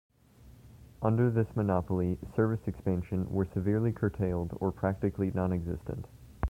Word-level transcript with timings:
Under 1.03 1.29
this 1.29 1.55
monopoly, 1.55 2.17
service 2.35 2.61
expansion 2.67 3.29
were 3.31 3.45
severely 3.45 3.91
curtailed 3.93 4.57
or 4.59 4.71
practically 4.71 5.29
nonexistent. 5.29 6.05